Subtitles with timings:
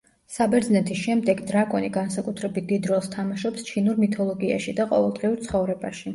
[0.35, 6.05] საბერძნეთის შემდეგ დრაკონი განსაკუთრებით დიდ როლს თამაშობს ჩინურ მითოლოგიაში და ყოველდღიურ ცხოვრებაში.